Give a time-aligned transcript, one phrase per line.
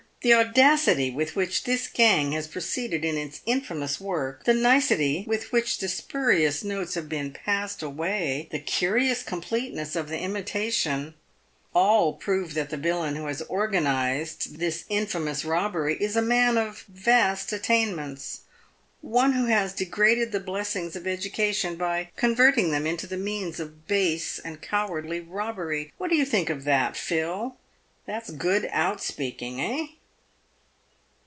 [0.31, 5.51] "'The audacity with which this gang has proceeded in its infamous work, the nicety with
[5.51, 11.15] which the spurious notes have been passed away, the curious completeness of the imitation,
[11.73, 16.81] all prove that the villain who has organised this infamous robbery is a man of
[16.87, 18.41] vast attainments—
[19.01, 23.87] one who has degraded the blessings of education by converting them into the means of
[23.87, 27.57] base and cowardly robbery.' "What do you think of that, Phil?
[28.05, 29.87] That's good outspeaking, eh